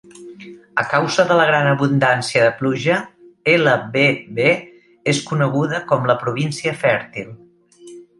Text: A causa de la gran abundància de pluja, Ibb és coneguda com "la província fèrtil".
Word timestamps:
A 0.83 0.83
causa 0.91 1.25
de 1.31 1.35
la 1.39 1.43
gran 1.49 1.67
abundància 1.73 2.45
de 2.47 2.55
pluja, 2.61 2.95
Ibb 3.53 3.99
és 5.13 5.19
coneguda 5.33 5.83
com 5.93 6.09
"la 6.13 6.17
província 6.25 6.75
fèrtil". 6.85 7.29